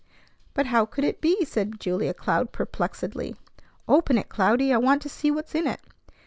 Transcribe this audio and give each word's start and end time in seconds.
"But 0.55 0.65
how 0.65 0.87
could 0.87 1.03
it 1.03 1.21
be?" 1.21 1.45
said 1.45 1.79
Julia 1.79 2.11
Cloud 2.15 2.51
perplexedly. 2.51 3.35
"Open 3.87 4.17
it, 4.17 4.29
Cloudy. 4.29 4.73
I 4.73 4.77
want 4.77 5.03
to 5.03 5.09
see 5.09 5.29
what's 5.29 5.53
in 5.53 5.67
it." 5.67 5.79